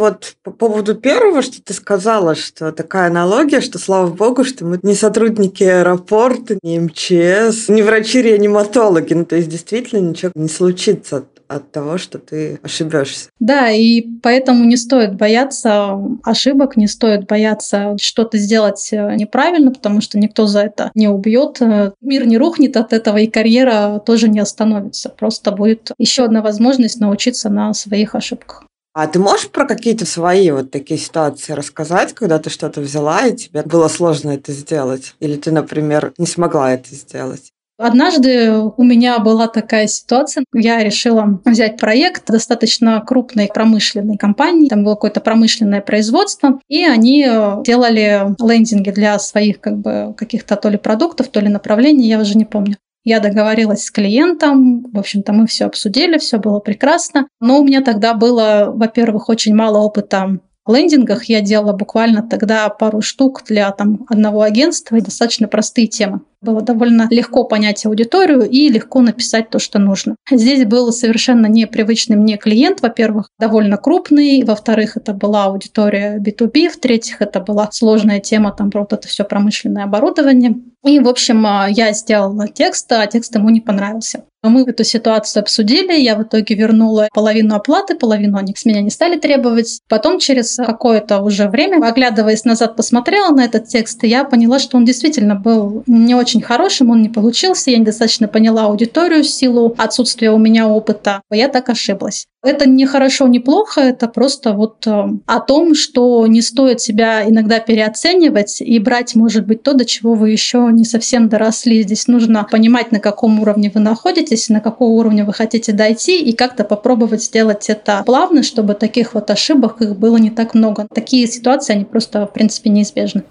Вот 0.00 0.36
по 0.42 0.50
поводу 0.50 0.94
первого, 0.94 1.42
что 1.42 1.62
ты 1.62 1.74
сказала, 1.74 2.34
что 2.34 2.72
такая 2.72 3.08
аналогия, 3.08 3.60
что 3.60 3.78
слава 3.78 4.06
богу, 4.06 4.44
что 4.44 4.64
мы 4.64 4.80
не 4.82 4.94
сотрудники 4.94 5.62
аэропорта, 5.62 6.58
не 6.62 6.78
МЧС, 6.78 7.68
не 7.68 7.82
врачи-реаниматологи. 7.82 9.12
Ну, 9.12 9.26
то 9.26 9.36
есть 9.36 9.50
действительно 9.50 10.00
ничего 10.00 10.32
не 10.34 10.48
случится 10.48 11.26
от 11.48 11.70
того, 11.70 11.98
что 11.98 12.18
ты 12.18 12.60
ошибешься. 12.62 13.28
Да, 13.40 13.70
и 13.70 14.06
поэтому 14.22 14.64
не 14.64 14.78
стоит 14.78 15.16
бояться 15.16 15.98
ошибок, 16.22 16.78
не 16.78 16.86
стоит 16.86 17.26
бояться 17.26 17.96
что-то 18.00 18.38
сделать 18.38 18.88
э, 18.92 19.16
неправильно, 19.16 19.70
потому 19.70 20.00
что 20.00 20.18
никто 20.18 20.46
за 20.46 20.60
это 20.60 20.92
не 20.94 21.08
убьет. 21.08 21.60
Э, 21.60 21.92
мир 22.00 22.26
не 22.26 22.38
рухнет 22.38 22.78
от 22.78 22.94
этого, 22.94 23.18
и 23.18 23.26
карьера 23.26 24.00
тоже 24.06 24.30
не 24.30 24.40
остановится. 24.40 25.10
Просто 25.10 25.50
будет 25.50 25.90
еще 25.98 26.24
одна 26.24 26.40
возможность 26.40 27.00
научиться 27.00 27.50
на 27.50 27.74
своих 27.74 28.14
ошибках. 28.14 28.64
А 28.92 29.06
ты 29.06 29.20
можешь 29.20 29.50
про 29.50 29.66
какие-то 29.66 30.04
свои 30.04 30.50
вот 30.50 30.72
такие 30.72 30.98
ситуации 30.98 31.52
рассказать, 31.52 32.12
когда 32.12 32.40
ты 32.40 32.50
что-то 32.50 32.80
взяла, 32.80 33.26
и 33.26 33.36
тебе 33.36 33.62
было 33.62 33.86
сложно 33.86 34.30
это 34.30 34.52
сделать? 34.52 35.14
Или 35.20 35.36
ты, 35.36 35.52
например, 35.52 36.12
не 36.18 36.26
смогла 36.26 36.72
это 36.72 36.92
сделать? 36.94 37.52
Однажды 37.78 38.52
у 38.52 38.82
меня 38.82 39.18
была 39.20 39.48
такая 39.48 39.86
ситуация. 39.86 40.44
Я 40.52 40.84
решила 40.84 41.40
взять 41.46 41.78
проект 41.78 42.26
достаточно 42.26 43.00
крупной 43.00 43.46
промышленной 43.46 44.18
компании. 44.18 44.68
Там 44.68 44.84
было 44.84 44.96
какое-то 44.96 45.20
промышленное 45.20 45.80
производство. 45.80 46.60
И 46.68 46.84
они 46.84 47.22
делали 47.64 48.26
лендинги 48.38 48.90
для 48.90 49.18
своих 49.18 49.60
как 49.60 49.78
бы 49.78 50.14
каких-то 50.14 50.56
то 50.56 50.68
ли 50.68 50.76
продуктов, 50.76 51.28
то 51.28 51.40
ли 51.40 51.48
направлений, 51.48 52.06
я 52.06 52.20
уже 52.20 52.36
не 52.36 52.44
помню. 52.44 52.76
Я 53.04 53.20
договорилась 53.20 53.84
с 53.84 53.90
клиентом, 53.90 54.82
в 54.92 54.98
общем-то, 54.98 55.32
мы 55.32 55.46
все 55.46 55.64
обсудили, 55.64 56.18
все 56.18 56.38
было 56.38 56.60
прекрасно. 56.60 57.28
Но 57.40 57.58
у 57.58 57.64
меня 57.64 57.82
тогда 57.82 58.14
было, 58.14 58.72
во-первых, 58.74 59.28
очень 59.28 59.54
мало 59.54 59.78
опыта 59.78 60.40
лендингах 60.70 61.24
я 61.24 61.40
делала 61.40 61.72
буквально 61.72 62.22
тогда 62.22 62.68
пару 62.68 63.02
штук 63.02 63.42
для 63.46 63.70
там, 63.72 64.06
одного 64.08 64.42
агентства 64.42 64.96
и 64.96 65.00
достаточно 65.00 65.48
простые 65.48 65.86
темы. 65.86 66.20
Было 66.40 66.62
довольно 66.62 67.06
легко 67.10 67.44
понять 67.44 67.84
аудиторию 67.84 68.48
и 68.48 68.68
легко 68.70 69.02
написать 69.02 69.50
то, 69.50 69.58
что 69.58 69.78
нужно. 69.78 70.16
Здесь 70.30 70.64
был 70.64 70.90
совершенно 70.90 71.46
непривычный 71.46 72.16
мне 72.16 72.38
клиент, 72.38 72.80
во-первых, 72.80 73.28
довольно 73.38 73.76
крупный, 73.76 74.42
во-вторых, 74.44 74.96
это 74.96 75.12
была 75.12 75.44
аудитория 75.44 76.18
B2B, 76.18 76.70
в-третьих, 76.70 77.20
это 77.20 77.40
была 77.40 77.68
сложная 77.72 78.20
тема, 78.20 78.52
там 78.52 78.70
вот 78.72 78.92
это 78.92 79.06
все 79.06 79.24
промышленное 79.24 79.84
оборудование. 79.84 80.56
И, 80.84 80.98
в 80.98 81.08
общем, 81.08 81.44
а, 81.46 81.68
я 81.68 81.92
сделала 81.92 82.48
текст, 82.48 82.90
а 82.92 83.06
текст 83.06 83.34
ему 83.34 83.50
не 83.50 83.60
понравился. 83.60 84.24
Мы 84.42 84.62
эту 84.62 84.84
ситуацию 84.84 85.42
обсудили, 85.42 85.92
я 86.00 86.16
в 86.16 86.22
итоге 86.22 86.54
вернула 86.54 87.08
половину 87.12 87.54
оплаты, 87.54 87.94
половину 87.94 88.38
они 88.38 88.54
с 88.56 88.64
меня 88.64 88.80
не 88.80 88.88
стали 88.88 89.18
требовать. 89.18 89.80
Потом 89.86 90.18
через 90.18 90.56
какое-то 90.56 91.20
уже 91.20 91.48
время, 91.48 91.86
оглядываясь 91.86 92.46
назад, 92.46 92.74
посмотрела 92.74 93.34
на 93.34 93.44
этот 93.44 93.68
текст, 93.68 94.02
и 94.02 94.08
я 94.08 94.24
поняла, 94.24 94.58
что 94.58 94.78
он 94.78 94.86
действительно 94.86 95.34
был 95.34 95.82
не 95.86 96.14
очень 96.14 96.40
хорошим, 96.40 96.88
он 96.88 97.02
не 97.02 97.10
получился, 97.10 97.70
я 97.70 97.76
недостаточно 97.76 98.28
поняла 98.28 98.64
аудиторию 98.64 99.24
силу 99.24 99.74
отсутствия 99.76 100.30
у 100.30 100.38
меня 100.38 100.66
опыта. 100.66 101.20
Я 101.30 101.48
так 101.48 101.68
ошиблась. 101.68 102.26
Это 102.42 102.66
не 102.66 102.86
хорошо, 102.86 103.28
не 103.28 103.38
плохо, 103.38 103.82
это 103.82 104.08
просто 104.08 104.54
вот 104.54 104.86
э, 104.86 105.08
о 105.26 105.40
том, 105.40 105.74
что 105.74 106.26
не 106.26 106.40
стоит 106.40 106.80
себя 106.80 107.28
иногда 107.28 107.60
переоценивать 107.60 108.62
и 108.62 108.78
брать, 108.78 109.14
может 109.14 109.46
быть, 109.46 109.62
то, 109.62 109.74
до 109.74 109.84
чего 109.84 110.14
вы 110.14 110.30
еще 110.30 110.70
не 110.72 110.86
совсем 110.86 111.28
доросли. 111.28 111.82
Здесь 111.82 112.06
нужно 112.06 112.44
понимать, 112.50 112.92
на 112.92 112.98
каком 112.98 113.40
уровне 113.40 113.70
вы 113.74 113.80
находитесь, 113.80 114.48
на 114.48 114.60
каком 114.60 114.92
уровне 114.92 115.24
вы 115.24 115.34
хотите 115.34 115.72
дойти, 115.72 116.18
и 116.18 116.32
как-то 116.32 116.64
попробовать 116.64 117.24
сделать 117.24 117.68
это 117.68 118.02
плавно, 118.06 118.42
чтобы 118.42 118.72
таких 118.72 119.12
вот 119.12 119.30
ошибок 119.30 119.82
их 119.82 119.96
было 119.96 120.16
не 120.16 120.30
так 120.30 120.54
много. 120.54 120.86
Такие 120.94 121.26
ситуации, 121.26 121.74
они 121.74 121.84
просто, 121.84 122.26
в 122.26 122.32
принципе, 122.32 122.70
неизбежны. 122.70 123.22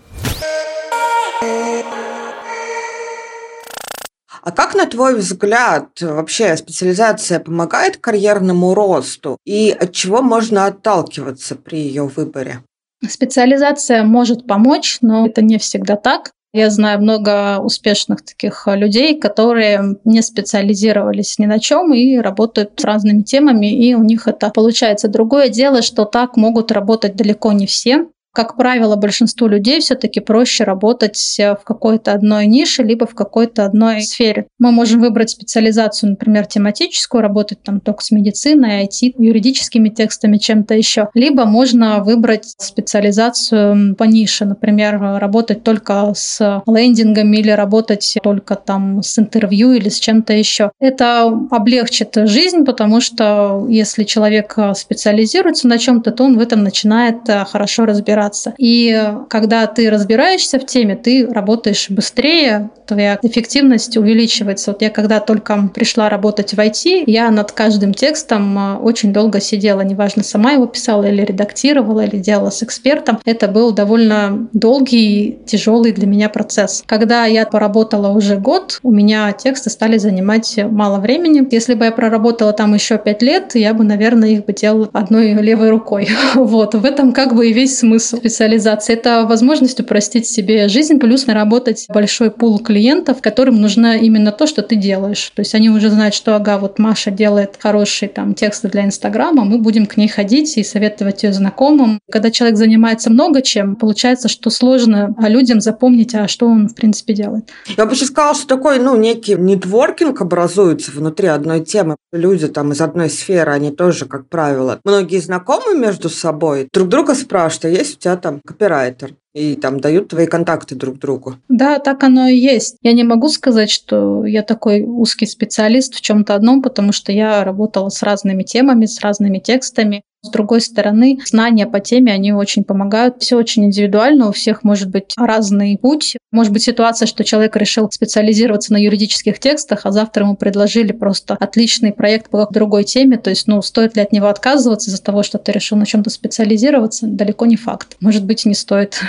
А 4.42 4.52
как, 4.52 4.76
на 4.76 4.86
твой 4.86 5.16
взгляд, 5.16 5.90
вообще 6.02 6.56
специализация 6.58 7.40
помогает 7.40 7.98
карьерному 7.98 8.74
росту? 8.74 9.38
И 9.46 9.72
от 9.72 9.92
чего 9.92 10.22
можно 10.22 10.66
отталкиваться 10.66 11.56
при 11.56 11.80
ее 11.80 12.06
выборе? 12.06 12.62
Специализация 13.08 14.04
может 14.04 14.46
помочь, 14.46 14.98
но 15.02 15.26
это 15.26 15.42
не 15.42 15.58
всегда 15.58 15.96
так. 15.96 16.32
Я 16.52 16.72
знаю 16.72 17.00
много 17.00 17.60
успешных 17.60 18.24
таких 18.24 18.68
людей, 18.68 19.20
которые 19.20 19.98
не 20.04 20.24
специализировались 20.24 21.38
ни 21.38 21.46
на 21.46 21.60
чем 21.60 21.94
и 21.94 22.18
работают 22.18 22.80
с 22.80 22.84
разными 22.84 23.22
темами, 23.22 23.72
и 23.72 23.94
у 23.94 24.04
них 24.04 24.28
это 24.28 24.50
получается. 24.50 25.08
Другое 25.08 25.50
дело, 25.50 25.84
что 25.84 26.06
так 26.06 26.38
могут 26.38 26.72
работать 26.72 27.16
далеко 27.16 27.52
не 27.52 27.68
все. 27.68 28.08
Как 28.32 28.58
правило, 28.58 28.96
большинству 28.96 29.48
людей 29.48 29.80
все-таки 29.80 30.20
проще 30.20 30.64
работать 30.64 31.36
э, 31.40 31.56
в 31.56 31.64
какой-то 31.64 32.14
одной 32.14 32.46
нише, 32.46 32.84
либо 32.84 33.08
в 33.08 33.16
какой-то 33.16 33.66
одной 33.66 34.02
сфере. 34.02 34.46
Мы 34.60 34.72
можем 34.72 35.02
выбрать 35.02 35.32
специализацию, 35.32 36.12
например, 36.12 36.46
тематическую, 36.46 37.22
работать 37.22 37.64
там 37.64 37.80
только 37.80 38.04
с 38.04 38.12
медициной, 38.12 38.86
IT, 38.86 39.16
юридическими 39.18 39.90
текстами, 39.90 40.38
чем-то 40.38 40.76
еще. 40.76 41.10
Либо 41.16 41.46
можно 41.46 42.04
выбрать 42.04 42.54
специализацию 42.60 43.96
по 43.96 44.04
нише, 44.04 44.46
например, 44.46 45.00
работать 45.00 45.64
только 45.64 46.14
с 46.16 46.62
лендингами 46.68 47.38
или 47.38 47.52
работать 47.52 48.16
только 48.22 48.56
там 48.56 49.02
с 49.02 49.18
интервью 49.18 49.72
или 49.72 49.90
с 49.90 50.00
чем-то 50.00 50.34
еще. 50.34 50.72
Это 50.80 51.24
облегчит 51.50 52.14
жизнь, 52.16 52.64
потому 52.64 53.02
что 53.02 53.66
если 53.68 54.04
человек 54.04 54.56
специализируется 54.76 55.68
на 55.68 55.80
чем-то, 55.80 56.12
то 56.12 56.24
он 56.24 56.38
в 56.38 56.42
этом 56.42 56.64
начинает 56.64 57.28
э, 57.28 57.44
хорошо 57.46 57.86
разбираться 57.86 58.19
разбираться. 58.20 58.54
И 58.58 59.14
когда 59.30 59.66
ты 59.68 59.90
разбираешься 59.90 60.60
в 60.60 60.66
теме, 60.66 60.96
ты 60.96 61.28
работаешь 61.28 61.90
быстрее, 61.90 62.70
твоя 62.86 63.20
эффективность 63.22 63.98
увеличивается. 63.98 64.72
Вот 64.72 64.82
я 64.82 64.90
когда 64.90 65.20
только 65.20 65.70
пришла 65.74 66.10
работать 66.10 66.54
в 66.54 66.60
IT, 66.60 67.04
я 67.06 67.30
над 67.32 67.52
каждым 67.52 67.94
текстом 67.94 68.58
э, 68.58 68.78
очень 68.78 69.14
долго 69.14 69.40
сидела, 69.40 69.82
неважно, 69.82 70.24
сама 70.24 70.54
его 70.54 70.66
писала 70.66 71.04
или 71.04 71.22
редактировала, 71.22 72.06
или 72.06 72.18
делала 72.18 72.50
с 72.50 72.64
экспертом. 72.64 73.20
Это 73.26 73.48
был 73.48 73.72
довольно 73.72 74.48
долгий, 74.54 75.40
тяжелый 75.46 75.92
для 75.92 76.08
меня 76.08 76.30
процесс. 76.30 76.84
Когда 76.86 77.26
я 77.26 77.46
поработала 77.46 78.10
уже 78.10 78.38
год, 78.38 78.80
у 78.82 78.92
меня 78.92 79.32
тексты 79.32 79.70
стали 79.70 79.98
занимать 79.98 80.60
мало 80.70 81.00
времени. 81.00 81.48
Если 81.52 81.76
бы 81.76 81.86
я 81.86 81.92
проработала 81.92 82.54
там 82.54 82.74
еще 82.74 82.98
пять 82.98 83.22
лет, 83.22 83.54
я 83.54 83.74
бы, 83.74 83.84
наверное, 83.84 84.30
их 84.30 84.46
бы 84.46 84.54
делала 84.54 84.90
одной 84.94 85.34
левой 85.34 85.70
рукой. 85.70 86.10
Вот, 86.50 86.74
в 86.74 86.86
этом 86.86 87.14
как 87.14 87.36
бы 87.36 87.50
и 87.50 87.54
весь 87.54 87.80
смысл 87.80 88.09
специализации. 88.18 88.94
Это 88.94 89.26
возможность 89.28 89.80
упростить 89.80 90.28
себе 90.28 90.68
жизнь, 90.68 91.00
плюс 91.00 91.28
наработать 91.28 91.86
большой 91.90 92.32
пул 92.32 92.60
клиентов, 92.60 93.22
которым 93.22 93.62
нужно 93.62 93.98
именно 93.98 94.32
то, 94.32 94.48
что 94.48 94.62
ты 94.62 94.76
делаешь. 94.76 95.32
То 95.36 95.42
есть 95.42 95.56
они 95.56 95.70
уже 95.70 95.90
знают, 95.90 96.14
что 96.16 96.36
ага, 96.36 96.58
вот 96.58 96.80
Маша 96.80 97.12
делает 97.12 97.56
хорошие 97.60 98.10
там 98.10 98.34
тексты 98.34 98.68
для 98.68 98.86
Инстаграма, 98.86 99.46
мы 99.46 99.58
будем 99.60 99.86
к 99.86 99.98
ней 99.98 100.08
ходить 100.08 100.58
и 100.58 100.64
советовать 100.64 101.24
ее 101.24 101.34
знакомым. 101.34 102.00
Когда 102.12 102.32
человек 102.32 102.58
занимается 102.58 103.10
много 103.10 103.42
чем, 103.42 103.76
получается, 103.76 104.28
что 104.28 104.50
сложно 104.50 105.16
людям 105.20 105.62
запомнить, 105.62 106.16
а 106.16 106.28
что 106.28 106.48
он 106.48 106.68
в 106.68 106.76
принципе 106.76 107.14
делает. 107.14 107.50
Я 107.78 107.86
бы 107.86 107.96
сейчас 107.96 108.10
сказала, 108.10 108.36
что 108.36 108.48
такой, 108.48 108.80
ну, 108.80 108.96
некий 108.96 109.36
нетворкинг 109.36 110.22
образуется 110.22 110.92
внутри 110.92 111.28
одной 111.28 111.64
темы. 111.64 111.96
Люди 112.12 112.48
там 112.48 112.72
из 112.72 112.82
одной 112.82 113.10
сферы, 113.10 113.52
они 113.52 113.72
тоже, 113.72 114.06
как 114.06 114.28
правило, 114.28 114.80
многие 114.84 115.20
знакомы 115.20 115.78
между 115.78 116.10
собой, 116.10 116.68
друг 116.74 116.90
друга 116.90 117.16
спрашивают, 117.16 117.66
а 117.66 117.70
есть 117.70 117.99
тебя 118.00 118.16
там 118.16 118.42
копирайтер, 118.46 119.16
и 119.34 119.56
там 119.56 119.80
дают 119.80 120.10
твои 120.10 120.26
контакты 120.26 120.76
друг 120.76 120.98
другу. 120.98 121.36
Да, 121.48 121.80
так 121.80 122.04
оно 122.04 122.28
и 122.28 122.36
есть. 122.36 122.78
Я 122.82 122.94
не 122.94 123.04
могу 123.04 123.30
сказать, 123.30 123.70
что 123.70 124.26
я 124.26 124.42
такой 124.42 124.84
узкий 124.84 125.28
специалист 125.28 125.94
в 125.94 126.02
чем-то 126.02 126.36
одном, 126.36 126.62
потому 126.62 126.92
что 126.92 127.12
я 127.12 127.44
работала 127.44 127.90
с 127.90 128.02
разными 128.02 128.44
темами, 128.44 128.86
с 128.86 129.00
разными 129.02 129.40
текстами. 129.40 130.04
С 130.22 130.32
другой 130.32 130.60
стороны, 130.60 131.20
знания 131.26 131.66
по 131.66 131.80
теме, 131.80 132.12
они 132.12 132.34
очень 132.34 132.66
помогают. 132.66 133.22
Все 133.22 133.38
очень 133.38 133.66
индивидуально, 133.66 134.28
у 134.28 134.32
всех 134.34 134.66
может 134.66 134.90
быть 134.90 135.14
разный 135.18 135.78
путь. 135.82 136.18
Может 136.34 136.52
быть 136.52 136.64
ситуация, 136.64 137.06
что 137.06 137.24
человек 137.24 137.56
решил 137.56 137.90
специализироваться 137.90 138.74
на 138.74 138.78
юридических 138.78 139.40
текстах, 139.40 139.86
а 139.86 139.92
завтра 139.92 140.26
ему 140.26 140.36
предложили 140.36 140.92
просто 140.92 141.38
отличный 141.40 141.94
проект 141.94 142.30
по 142.30 142.46
другой 142.52 142.84
теме. 142.84 143.18
То 143.18 143.30
есть, 143.30 143.48
ну, 143.48 143.62
стоит 143.62 143.96
ли 143.96 144.02
от 144.02 144.12
него 144.12 144.28
отказываться 144.28 144.90
из-за 144.90 145.02
того, 145.02 145.24
что 145.24 145.38
ты 145.38 145.54
решил 145.54 145.78
на 145.78 145.86
чем-то 145.86 146.10
специализироваться? 146.10 147.08
Далеко 147.08 147.46
не 147.46 147.56
факт. 147.56 147.96
Может 148.02 148.26
быть, 148.26 148.46
не 148.46 148.56
стоит. 148.56 149.02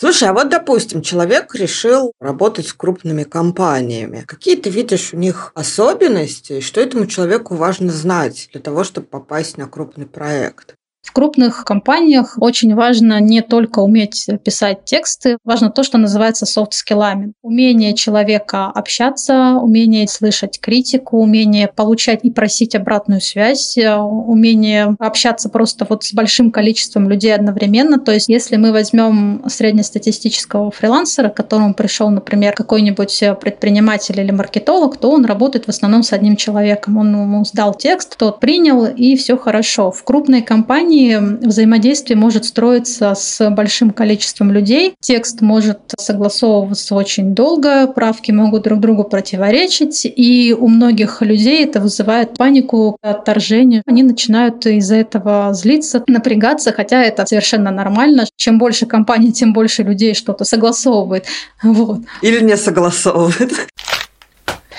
Слушай, 0.00 0.28
а 0.28 0.32
вот, 0.32 0.48
допустим, 0.48 1.02
человек 1.02 1.52
решил 1.56 2.12
работать 2.20 2.68
с 2.68 2.72
крупными 2.72 3.24
компаниями. 3.24 4.22
Какие 4.24 4.54
ты 4.54 4.70
видишь 4.70 5.12
у 5.12 5.16
них 5.16 5.50
особенности, 5.56 6.60
что 6.60 6.80
этому 6.80 7.06
человеку 7.06 7.56
важно 7.56 7.90
знать 7.90 8.48
для 8.52 8.60
того, 8.60 8.84
чтобы 8.84 9.08
попасть 9.08 9.58
на 9.58 9.66
крупный 9.66 10.06
проект? 10.06 10.77
В 11.08 11.12
крупных 11.14 11.64
компаниях 11.64 12.36
очень 12.38 12.74
важно 12.74 13.18
не 13.18 13.40
только 13.40 13.78
уметь 13.78 14.26
писать 14.44 14.84
тексты, 14.84 15.38
важно 15.42 15.70
то, 15.70 15.82
что 15.82 15.96
называется 15.96 16.44
софт-скиллами. 16.44 17.32
Умение 17.40 17.94
человека 17.94 18.66
общаться, 18.66 19.54
умение 19.54 20.06
слышать 20.06 20.60
критику, 20.60 21.16
умение 21.16 21.66
получать 21.66 22.20
и 22.24 22.30
просить 22.30 22.74
обратную 22.74 23.22
связь, 23.22 23.78
э, 23.78 23.96
умение 23.96 24.96
общаться 24.98 25.48
просто 25.48 25.86
вот 25.88 26.04
с 26.04 26.12
большим 26.12 26.50
количеством 26.50 27.08
людей 27.08 27.34
одновременно. 27.34 27.98
То 27.98 28.12
есть 28.12 28.28
если 28.28 28.56
мы 28.56 28.70
возьмем 28.70 29.44
среднестатистического 29.48 30.70
фрилансера, 30.70 31.30
к 31.30 31.36
которому 31.36 31.72
пришел, 31.72 32.10
например, 32.10 32.52
какой-нибудь 32.52 33.24
предприниматель 33.40 34.20
или 34.20 34.30
маркетолог, 34.30 34.98
то 34.98 35.10
он 35.10 35.24
работает 35.24 35.64
в 35.64 35.70
основном 35.70 36.02
с 36.02 36.12
одним 36.12 36.36
человеком. 36.36 36.98
Он 36.98 37.18
ему 37.18 37.44
сдал 37.46 37.72
текст, 37.72 38.18
тот 38.18 38.40
принял, 38.40 38.84
и 38.84 39.16
все 39.16 39.38
хорошо. 39.38 39.90
В 39.90 40.04
крупной 40.04 40.42
компании 40.42 40.97
компании 40.98 41.46
взаимодействие 41.46 42.16
может 42.16 42.44
строиться 42.44 43.14
с 43.14 43.50
большим 43.50 43.90
количеством 43.90 44.50
людей. 44.50 44.94
Текст 45.00 45.40
может 45.40 45.78
согласовываться 45.96 46.94
очень 46.94 47.34
долго, 47.34 47.86
правки 47.86 48.32
могут 48.32 48.62
друг 48.64 48.80
другу 48.80 49.04
противоречить, 49.04 50.04
и 50.04 50.54
у 50.58 50.68
многих 50.68 51.22
людей 51.22 51.64
это 51.64 51.80
вызывает 51.80 52.36
панику, 52.36 52.96
отторжение. 53.02 53.82
Они 53.86 54.02
начинают 54.02 54.66
из-за 54.66 54.96
этого 54.96 55.52
злиться, 55.54 56.02
напрягаться, 56.06 56.72
хотя 56.72 57.02
это 57.02 57.26
совершенно 57.26 57.70
нормально. 57.70 58.24
Чем 58.36 58.58
больше 58.58 58.86
компаний, 58.86 59.32
тем 59.32 59.52
больше 59.52 59.82
людей 59.82 60.14
что-то 60.14 60.44
согласовывает. 60.44 61.26
Вот. 61.62 62.00
Или 62.22 62.40
не 62.40 62.56
согласовывает. 62.56 63.52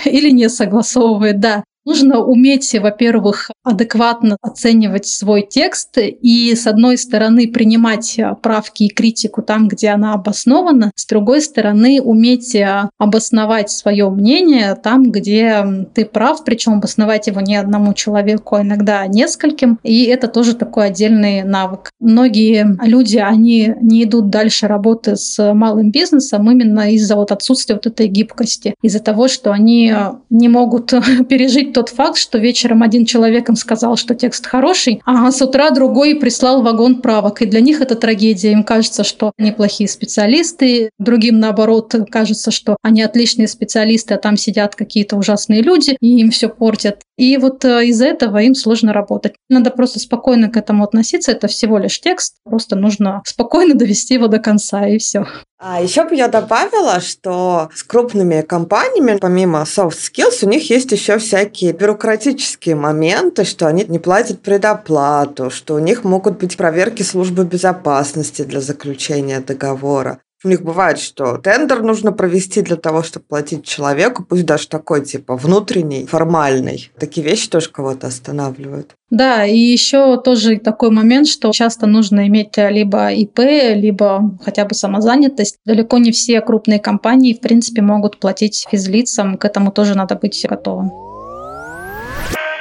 Или 0.06 0.32
не 0.32 0.50
согласовывает, 0.50 1.40
да. 1.40 1.64
Нужно 1.86 2.20
уметь, 2.20 2.78
во-первых, 2.80 3.50
адекватно 3.64 4.38
оценивать 4.42 5.06
свой 5.06 5.46
текст 5.48 5.98
и, 5.98 6.56
с 6.56 6.66
одной 6.68 6.98
стороны, 6.98 7.48
принимать 7.48 8.20
правки 8.42 8.84
и 8.84 8.90
критику 8.90 9.42
там, 9.42 9.68
где 9.68 9.90
она 9.90 10.14
обоснована, 10.14 10.92
с 10.96 11.06
другой 11.06 11.42
стороны, 11.42 12.02
уметь 12.02 12.58
обосновать 12.98 13.70
свое 13.70 14.10
мнение 14.10 14.76
там, 14.76 15.12
где 15.12 15.64
ты 15.94 16.06
прав, 16.06 16.44
причем 16.44 16.74
обосновать 16.74 17.28
его 17.28 17.42
не 17.42 17.56
одному 17.56 17.94
человеку, 17.94 18.56
а 18.56 18.62
иногда 18.62 19.06
нескольким. 19.08 19.80
И 19.84 20.06
это 20.06 20.28
тоже 20.28 20.56
такой 20.56 20.88
отдельный 20.88 21.44
навык. 21.44 21.92
Многие 22.00 22.78
люди, 22.86 23.18
они 23.18 23.76
не 23.82 24.04
идут 24.04 24.30
дальше 24.30 24.68
работы 24.68 25.16
с 25.16 25.54
малым 25.54 25.92
бизнесом 25.92 26.50
именно 26.50 26.92
из-за 26.94 27.16
вот 27.16 27.32
отсутствия 27.32 27.76
вот 27.76 27.86
этой 27.86 28.08
гибкости, 28.08 28.74
из-за 28.82 29.00
того, 29.00 29.28
что 29.28 29.52
они 29.52 29.94
не 30.30 30.48
могут 30.48 30.94
пережить 31.30 31.74
тот 31.74 31.90
факт, 31.90 32.18
что 32.18 32.38
вечером 32.38 32.84
один 32.84 33.06
человек 33.06 33.49
им 33.50 33.56
сказал, 33.56 33.98
что 33.98 34.16
текст 34.16 34.46
хороший, 34.46 35.02
а 35.06 35.32
с 35.32 35.42
утра 35.42 35.72
другой 35.72 36.16
прислал 36.16 36.62
вагон 36.62 37.02
правок. 37.02 37.42
И 37.42 37.46
для 37.46 37.62
них 37.62 37.82
это 37.82 37.96
трагедия. 37.96 38.52
Им 38.52 38.64
кажется, 38.64 39.04
что 39.04 39.32
они 39.38 39.52
плохие 39.52 39.90
специалисты, 39.90 40.92
другим, 41.00 41.40
наоборот, 41.40 41.94
кажется, 42.10 42.52
что 42.52 42.78
они 42.82 43.02
отличные 43.02 43.48
специалисты, 43.48 44.14
а 44.14 44.18
там 44.18 44.38
сидят 44.38 44.76
какие-то 44.76 45.18
ужасные 45.18 45.62
люди, 45.62 45.98
и 46.00 46.20
им 46.20 46.32
все 46.32 46.50
портят. 46.50 47.02
И 47.18 47.38
вот 47.38 47.66
э, 47.66 47.88
из-за 47.88 48.06
этого 48.06 48.38
им 48.38 48.56
сложно 48.56 48.94
работать. 48.94 49.34
Надо 49.50 49.72
просто 49.72 50.00
спокойно 50.00 50.50
к 50.50 50.58
этому 50.58 50.84
относиться. 50.84 51.32
Это 51.32 51.48
всего 51.48 51.78
лишь 51.78 52.00
текст. 52.00 52.36
Просто 52.44 52.76
нужно 52.76 53.22
спокойно 53.26 53.76
довести 53.76 54.14
его 54.14 54.28
до 54.28 54.40
конца, 54.40 54.88
и 54.88 54.98
все. 54.98 55.26
А 55.62 55.82
еще 55.82 56.06
бы 56.06 56.16
я 56.16 56.30
добавила, 56.30 57.02
что 57.02 57.70
с 57.76 57.84
крупными 57.84 58.42
компаниями, 58.44 59.18
помимо 59.20 59.64
soft 59.64 59.98
skills, 59.98 60.46
у 60.46 60.48
них 60.48 60.70
есть 60.70 60.94
еще 60.94 61.18
всякие 61.18 61.74
бюрократические 61.74 62.76
моменты, 62.76 63.44
что 63.44 63.68
они 63.68 63.84
не 63.84 64.00
платят 64.00 64.42
предоплату, 64.42 65.50
что 65.50 65.76
у 65.76 65.80
них 65.80 66.06
могут 66.06 66.40
быть 66.40 66.56
проверки 66.56 67.04
службы 67.04 67.44
безопасности 67.44 68.44
для 68.44 68.62
заключения 68.62 69.42
договора. 69.42 70.22
У 70.42 70.48
них 70.48 70.62
бывает, 70.62 71.00
что 71.00 71.38
тендер 71.38 71.84
нужно 71.84 72.14
провести 72.14 72.62
для 72.62 72.78
того, 72.78 73.04
чтобы 73.04 73.26
платить 73.28 73.66
человеку, 73.66 74.24
пусть 74.24 74.46
даже 74.46 74.70
такой, 74.70 75.04
типа, 75.04 75.36
внутренний, 75.36 76.06
формальный. 76.06 76.90
Такие 76.98 77.28
вещи 77.28 77.50
тоже 77.50 77.70
кого-то 77.70 78.08
останавливают. 78.08 78.96
Да, 79.10 79.46
и 79.46 79.58
еще 79.58 80.16
тоже 80.22 80.58
такой 80.60 80.92
момент, 80.92 81.28
что 81.28 81.52
часто 81.52 81.88
нужно 81.88 82.26
иметь 82.28 82.56
либо 82.56 83.12
ИП, 83.12 83.40
либо 83.40 84.32
хотя 84.42 84.64
бы 84.64 84.76
самозанятость. 84.76 85.58
Далеко 85.66 85.98
не 85.98 86.14
все 86.14 86.40
крупные 86.40 86.80
компании, 86.80 87.34
в 87.34 87.42
принципе, 87.42 87.82
могут 87.82 88.18
платить 88.18 88.66
физлицам. 88.72 89.38
К 89.38 89.44
этому 89.44 89.74
тоже 89.74 89.94
надо 89.94 90.16
быть 90.16 90.46
готовым. 90.50 90.90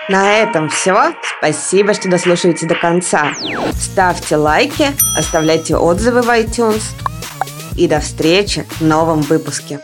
На 0.09 0.39
этом 0.39 0.69
все. 0.69 1.13
Спасибо, 1.39 1.95
что 1.95 2.11
дослушаете 2.11 2.67
до 2.67 2.75
конца. 2.75 3.35
Ставьте 3.79 4.35
лайки, 4.35 4.87
оставляйте 5.17 5.77
отзывы 5.77 6.23
в 6.23 6.29
iTunes. 6.29 6.83
И 7.79 7.87
до 7.87 8.01
встречи 8.01 8.67
в 8.81 8.85
новом 8.85 9.21
выпуске. 9.21 9.79